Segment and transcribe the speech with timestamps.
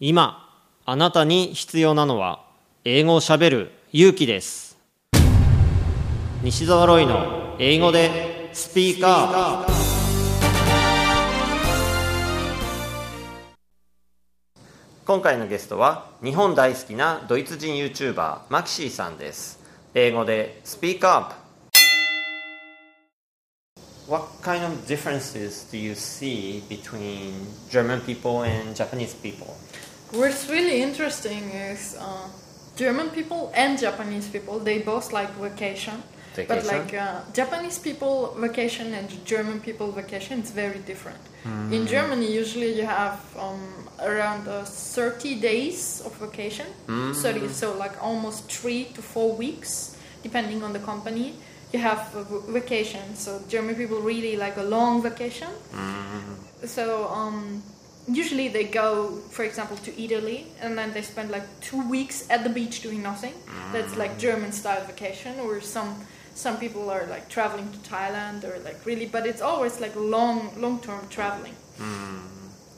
[0.00, 2.44] 今あなたに必要なのは
[2.84, 4.78] 英語をしゃべる勇気です
[6.40, 9.72] 西澤ロイの英語でスピーカー
[15.04, 19.58] 今回のゲストは日本大好きなドイツ人 YouTuber マキシーさんです
[19.94, 21.48] 英語でスピーカーアップ
[24.08, 27.34] What kind of differences do you see between
[27.68, 29.54] German people and Japanese people?
[30.12, 32.28] What's really interesting is uh,
[32.76, 36.02] German people and Japanese people, they both like vacation.
[36.46, 41.18] But like uh, Japanese people vacation and German people vacation is very different.
[41.72, 46.66] In Germany, usually you have um, around uh, 30 days of vacation.
[47.14, 51.34] 30, so like almost three to four weeks, depending on the company.
[51.72, 52.00] You have
[52.48, 53.14] vacation.
[53.16, 55.48] So German people really like a long vacation.
[56.64, 57.62] So um,
[58.08, 62.44] usually they go, for example, to Italy, and then they spend like two weeks at
[62.44, 63.34] the beach doing nothing.
[63.72, 64.18] That's like mm.
[64.18, 65.94] German style vacation, or some
[66.34, 70.52] some people are like traveling to Thailand or like really, but it's always like long
[70.60, 71.54] long term traveling.
[71.78, 72.20] Mm.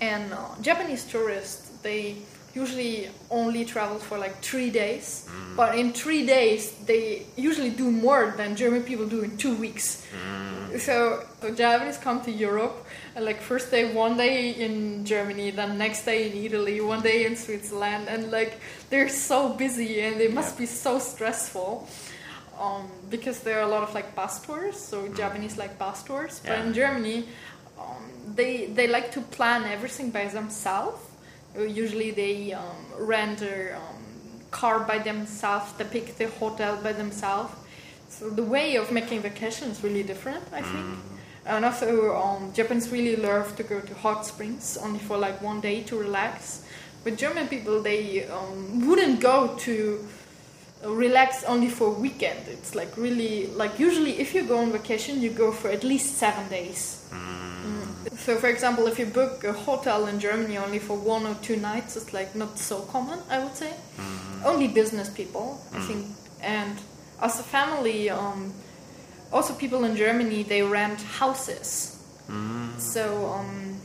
[0.00, 2.16] And uh, Japanese tourists, they
[2.54, 5.56] usually only travel for like three days, mm.
[5.56, 10.06] but in three days they usually do more than German people do in two weeks.
[10.78, 15.78] So, so Japanese come to Europe, and like first day, one day in Germany, then
[15.78, 18.58] next day in Italy, one day in Switzerland, and like
[18.90, 21.88] they're so busy and they must be so stressful.
[22.58, 26.40] Um, because there are a lot of like bus tours, so Japanese like bus tours.
[26.40, 26.64] But Yeah.
[26.66, 27.28] in Germany,
[27.78, 28.02] um,
[28.34, 31.00] they they like to plan everything by themselves.
[31.56, 32.62] Uh, Usually, they um,
[32.98, 34.02] rent a um,
[34.50, 35.72] car by themselves.
[35.78, 37.52] They pick the hotel by themselves.
[38.08, 40.86] So the way of making vacation is really different, I think.
[41.46, 45.60] And also, um, Japanese really love to go to hot springs only for like one
[45.60, 46.64] day to relax.
[47.02, 50.06] But German people, they um, wouldn't go to
[50.84, 52.48] relax only for a weekend.
[52.48, 56.16] It's like really like usually if you go on vacation, you go for at least
[56.16, 57.06] seven days.
[57.10, 58.16] Mm.
[58.16, 61.56] So, for example, if you book a hotel in Germany only for one or two
[61.56, 63.72] nights, it's like not so common, I would say.
[64.44, 66.06] Only business people, I think,
[66.40, 66.78] and
[67.24, 68.52] as a family, um,
[69.32, 71.90] also people in Germany they rent houses.
[72.78, 73.80] So um,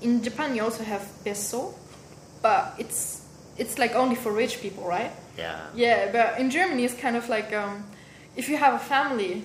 [0.00, 1.74] in Japan you also have besso,
[2.42, 3.22] but it's
[3.58, 5.12] it's like only for rich people, right?
[5.36, 5.60] Yeah.
[5.74, 7.84] Yeah, but in Germany it's kind of like um,
[8.36, 9.42] if you have a family,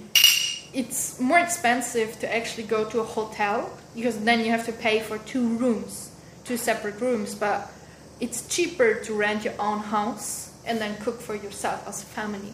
[0.73, 4.99] it's more expensive to actually go to a hotel because then you have to pay
[4.99, 6.11] for two rooms,
[6.45, 7.35] two separate rooms.
[7.35, 7.71] But
[8.19, 12.53] it's cheaper to rent your own house and then cook for yourself as a family.